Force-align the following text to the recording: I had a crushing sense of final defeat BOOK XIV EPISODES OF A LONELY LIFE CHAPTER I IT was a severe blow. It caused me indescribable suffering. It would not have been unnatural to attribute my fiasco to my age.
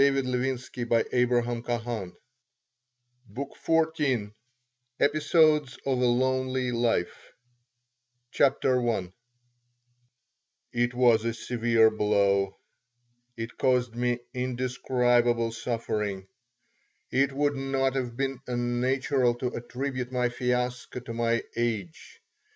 I 0.01 0.05
had 0.05 0.15
a 0.17 0.21
crushing 0.23 0.57
sense 0.57 0.93
of 1.13 1.63
final 1.63 2.05
defeat 2.07 2.13
BOOK 3.27 3.53
XIV 3.55 4.33
EPISODES 4.99 5.77
OF 5.85 6.01
A 6.01 6.05
LONELY 6.05 6.71
LIFE 6.71 7.31
CHAPTER 8.31 8.89
I 8.89 9.13
IT 10.73 10.95
was 10.95 11.23
a 11.23 11.35
severe 11.35 11.91
blow. 11.91 12.57
It 13.37 13.59
caused 13.59 13.93
me 13.95 14.17
indescribable 14.33 15.51
suffering. 15.51 16.25
It 17.11 17.31
would 17.33 17.55
not 17.55 17.93
have 17.95 18.17
been 18.17 18.39
unnatural 18.47 19.35
to 19.35 19.53
attribute 19.55 20.11
my 20.11 20.29
fiasco 20.29 20.99
to 21.01 21.13
my 21.13 21.43
age. 21.55 22.21